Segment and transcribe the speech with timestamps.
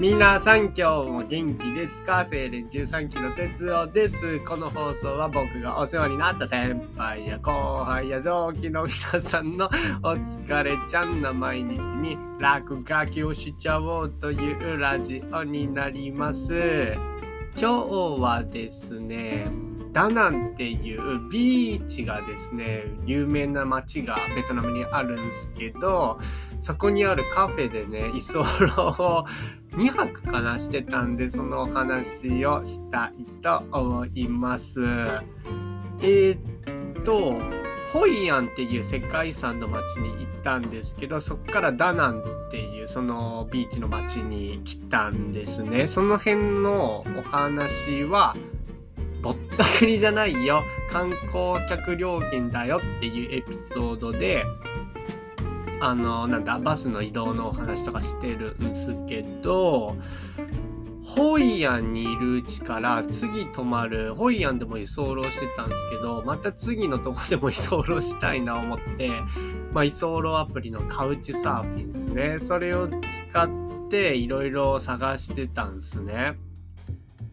[0.00, 2.24] 皆さん今日も元気ですか？
[2.24, 4.40] 精錬13期の哲夫です。
[4.46, 9.66] この放送は僕がお世話になった先輩や後輩や同期の皆さんの
[10.02, 16.94] お疲れちゃんな毎日に落書きをしちゃおうというラジオになります。
[17.54, 19.48] 今日はですね、
[19.92, 26.18] ダナンっていうビーチがですね、有名な街がベトナムにあるんですけど、
[26.60, 29.26] そこにあるカフェでね、居候を
[29.72, 34.80] 2泊かなしてたんで、そのお話をしたいと思います。
[36.02, 37.34] えー、っと、
[37.92, 45.88] ホイアンっていう世界遺産の町に行ったんですけど、そこからダナンっていうそのビーチの町に来たんですね。
[45.88, 48.36] その辺のお話は、
[49.22, 50.62] ぼったくりじゃないよ。
[50.90, 54.44] 観光客料金だよっていうエピソードで、
[55.80, 59.96] あの、なんだ、バスの移動のお話とかしてるんすけど、
[61.02, 69.10] ホイアンにいるうちから次泊まる、ホイアンでも居候してたんですけど、また次のとこでも居候したいな思って、
[69.72, 72.38] まあ、居候アプリのカウチサーフィンですね。
[72.38, 76.38] それを使っていろいろ探してたんですね。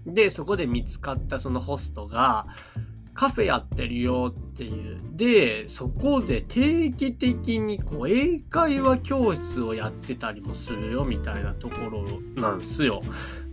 [0.07, 2.47] で、そこで見つかったそのホストが、
[3.17, 4.99] カフェやってるよっていう。
[5.15, 13.01] で、そこで定期的にこう英会話教室をやってたりもするよみたいなところなんすよ。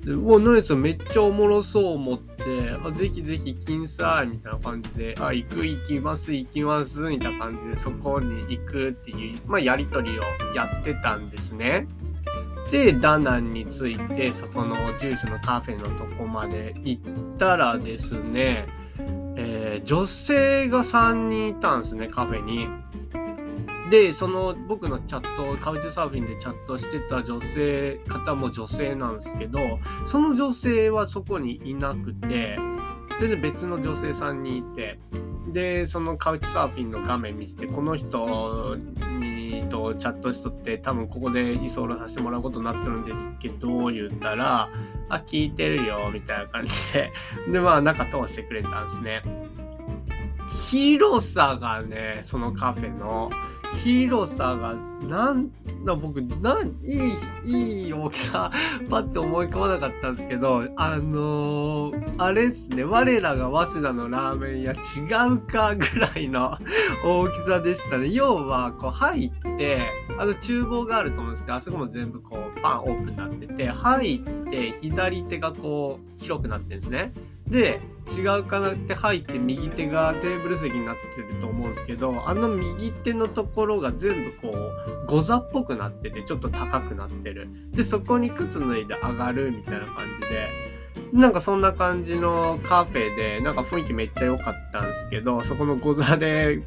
[0.05, 10.23] で、うわ、何それめっちゃおもろそう思って、あ、ぜひぜひ金さみたいな感じで、あ、行く行きます行きますみたいな感じでそこに行くっていう、まあやりとりを
[10.55, 11.89] やってたんですね。
[12.71, 17.03] で、ダナンについて、そこの住所のカフェのとこまで行っ
[17.39, 18.67] たらですね、
[19.37, 22.69] えー、女性が3人いたんですね、カフェに。
[23.91, 29.59] で、その僕のチャット、カウチサーフィンでチャットしてた女性、方も女性なんですけど、
[30.07, 32.59] その女性はそこにいなくて、
[33.21, 34.99] 全然別の女性3人いて、
[35.49, 38.77] で、そのカウチサーフィンの画面見てて、この人
[39.69, 44.69] とチャットしとって多分ここで居候させてもらうことになってるんですけど、言ったら、
[45.09, 47.13] あ、聞いてるよ、みたいな感じで、
[47.51, 49.23] で、まあ中通してくれたんですね。
[50.71, 53.31] 広さがね、そのカフェの
[53.83, 54.75] 広さが、
[55.07, 55.51] なん
[55.85, 57.15] だ、僕、なん、い
[57.45, 58.51] い、いい大きさ、
[58.89, 66.57] パッて思い浮かばなかったんですけど、あのー、あれっすね、我らが早稲田のラーメン屋違うかぐらいの
[67.05, 68.09] 大きさでしたね。
[68.09, 69.83] 要は、こう入って、
[70.19, 77.13] あの厨房があると思うんですけど、あそこも全部こう、パンオープンになってて、入って、左手がこう、広くなってるんですね。
[77.49, 77.81] で、
[78.17, 87.49] 違うかなって入って右手がテーブル席になってると思うんですけど、あの右手のところが全部こう、ゴザっぽくなってて、ちょっと高くなってる。
[87.73, 90.49] で、そこに靴脱いで上がるみたいな感じで、
[91.13, 96.63] なんかそんな感じのカフェで、なんか雰囲気めっちゃ良かったんですけど、そこのゴザで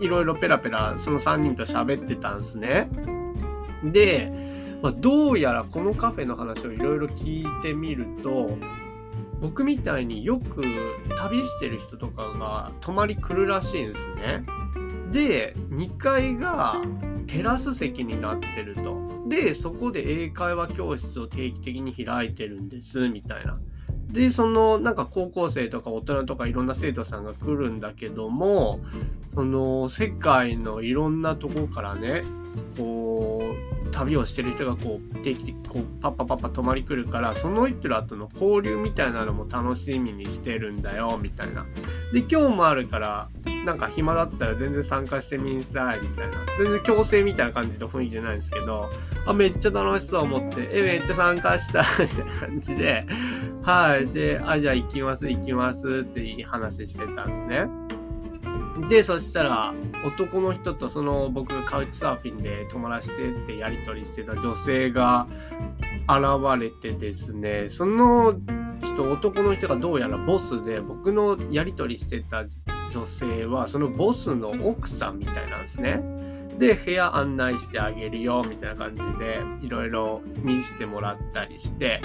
[0.00, 2.88] いろいろペラペラその3人と喋ってたんですね。
[3.84, 4.32] で、
[4.82, 8.58] まあ、どうやらこのカフェの話をいろいろ聞いてみると、
[9.42, 10.62] 僕みたいによく
[11.18, 14.44] 旅してる人とかが泊まり来るらしいんですね。
[15.10, 16.80] で、2階が
[17.26, 19.26] テラス席になってると。
[19.28, 23.58] で、そこで英会話教室を定期的に開いてるんです、みたいな。
[24.12, 28.80] で、その、なんか高校生とか大人とかいろんな生徒さんが来るんだけども、
[29.34, 32.22] その、世界のいろんなとこからね、
[32.76, 41.64] こう、旅をしてる人がこう定期的にこうパッパパッパ泊まり来るからその人らとの交流みたいなのも楽しみにしてるんだよみたいな。
[42.12, 43.28] で今日もあるから
[43.64, 48.90] なんか暇だったら全然参加してみんさいみたいな全然強制みたいな感じの雰囲気じゃないんですけど
[49.24, 53.06] あめっちゃ楽しそう思ってえめっちゃ参加したみたいな感じで
[53.62, 57.68] はいであじゃあ行きます行きますっていい話してたんですね。
[58.92, 59.72] で、そしたら、
[60.04, 65.26] 男の人とその僕がカウチサーフィンで泊まらせてってやり取りしてた女性が
[66.10, 68.34] 現れてですね、その
[68.82, 72.44] 人、男の人がどうやらボスで、僕のやり取りしてた
[72.90, 76.02] 女性は、そのボスの奥さんみたいなんですね。
[76.58, 82.02] で、部屋案内してあげるよ、みたいな感じで、いろいろ見せてもらったりして、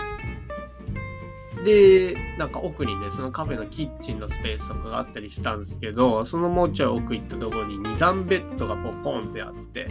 [1.64, 9.90] で、なんか奥にね、そのカフェのキッチンのスペースとかがあったりしたんですけど、そのもうちょい奥行ったところに2段ベッドがポコンってあって、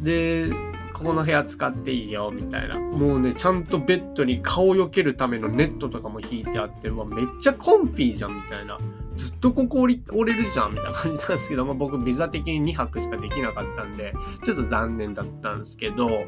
[0.00, 0.50] で、
[0.92, 2.78] ここの部屋使っていいよ、みたいな。
[2.78, 8.78] もうね、ちゃんとベッドに顔を避けるためのネットとかも引いてあって、うわ、めっちゃコンフィーじゃん、みたいな。
[9.18, 16.26] ずっとここ降り降れるじゃんみたいな感じなんですけど、まあ、僕ビザ的に2泊しかできなかったんでちょっと残念だったんですけど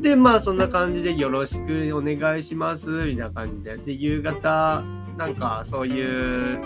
[0.00, 4.84] でまあそんな感じでよろしくお願いしますみたいな感じでで夕方
[5.16, 6.62] なんかそういう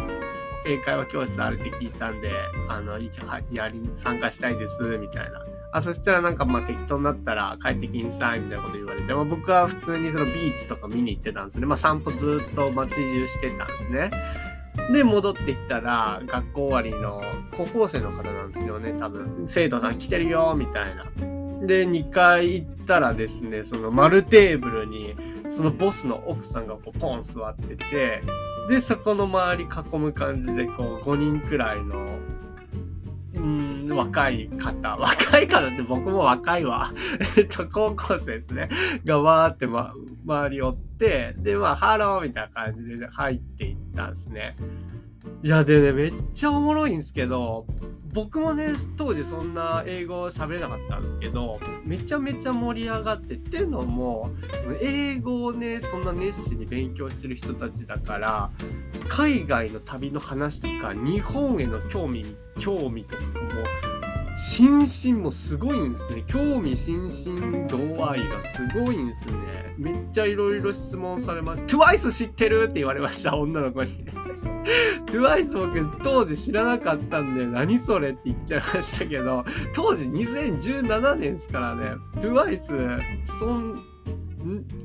[0.66, 2.30] 英会話教室あるって聞いたんで
[2.68, 2.98] あの
[3.52, 5.42] やり参加したいですみたいな。
[5.74, 11.64] あそしたらなんかまあ適当になったら帰ってきんさいみたいなこと言われて、まあ、僕は普通にそのビーチとか見に行ってたんですね。
[11.64, 14.10] まあ散歩ずっと街中してたんですね。
[14.90, 19.44] で、戻ってきたら、学校終わりの高校生の方なんですよね、多分。
[19.46, 21.04] 生徒さん来てるよ、みたいな。
[21.66, 25.14] で、2回行ったらですね、その丸テーブルに、
[25.46, 28.22] そのボスの奥さんがこうポン座ってて、
[28.68, 32.18] で、そこの周り囲む感じで、こう、5人くらいの、
[33.34, 36.90] うん、若い方、若い方って僕も若いわ。
[37.36, 38.68] えっと、高校生ですね。
[39.04, 39.92] がわーって、ま、
[40.24, 44.54] 周りをって、で、まあ、ハローみたいな感じで入っていったんですね。
[45.42, 47.66] いや、でね、めっちゃおもろいんですけど、
[48.12, 54.30] 僕もね、当時そんな英語喋れなかったんですけど、めちゃめちゃ盛り上がってっていうのも、
[54.82, 58.50] 英語をね、そんな熱心に勉強してる人たちだから、
[59.08, 63.28] 海外の旅の話とか、日本への興味、興味とかも、
[64.36, 66.24] 津々もすごいんですね。
[66.26, 69.74] 興味津々度合いがすごいんですね。
[69.76, 71.62] めっちゃいろいろ質問されます。
[71.62, 74.06] TWICE 知ってるって言われました、女の子に。
[75.06, 79.44] TWICE 僕当時知らなかったんで、何それって言っちゃいましたけど、
[79.74, 83.84] 当時2017年ですからね、TWICE、そん、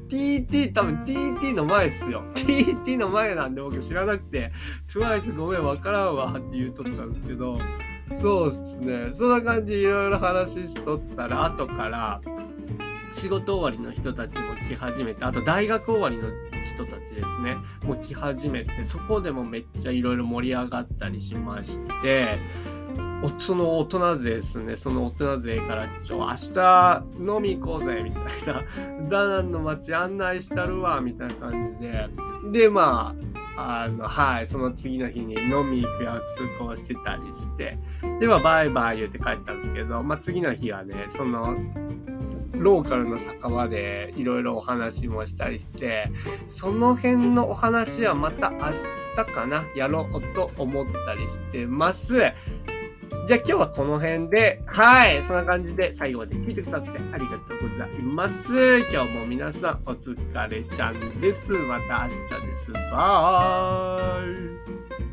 [0.07, 4.51] TT 多分 TT の前っすよ TT の前なんで僕知らなくて
[4.87, 7.59] TWICE ごめんわからんわって言うとったんですけど
[8.15, 9.09] そうっすね。
[9.13, 12.21] そんな感じいろいろ話しとったら後から
[13.11, 16.29] 仕事終わりの人たちも来始めてあと大学終わりの
[16.65, 17.57] 人たちですね。
[17.83, 22.37] もう来始めてそこでもめっちゃいろいろ盛り上がったりしまして
[23.37, 24.75] その大人勢ですね。
[24.75, 28.63] その大人勢から「ちょ明日飲み行こうぜ」みたいな
[29.09, 32.09] 「ダナンの街案内したるわ」みたいな感じで。
[32.51, 36.23] でまああのはいその次の日に飲み行く約
[36.57, 37.75] 束をしてたりして
[38.19, 41.57] ではバイバイ言うて帰ったんですけど、まあ、次の日はねその
[42.53, 46.09] ローカルの酒場でいろいろお話もしたりして
[46.45, 48.59] その辺のお話はまた明
[49.15, 52.31] 日かなやろうと思ったりしてます。
[53.27, 58.79] じゃあ今日はこの辺で、はい、そんな感じで最後まで聞いてくださってありがとうございます。
[58.79, 61.53] 今日も皆さんお疲れちゃんです。
[61.53, 62.71] また明日です。
[62.71, 64.21] バ
[65.03, 65.06] イ